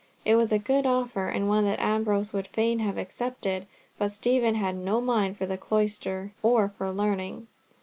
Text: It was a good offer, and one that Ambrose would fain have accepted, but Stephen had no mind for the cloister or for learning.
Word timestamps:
It 0.25 0.33
was 0.35 0.51
a 0.51 0.57
good 0.57 0.87
offer, 0.87 1.27
and 1.27 1.47
one 1.47 1.63
that 1.65 1.79
Ambrose 1.79 2.33
would 2.33 2.47
fain 2.47 2.79
have 2.79 2.97
accepted, 2.97 3.67
but 3.99 4.07
Stephen 4.09 4.55
had 4.55 4.75
no 4.75 4.99
mind 4.99 5.37
for 5.37 5.45
the 5.45 5.57
cloister 5.59 6.31
or 6.41 6.69
for 6.69 6.91
learning. 6.91 7.45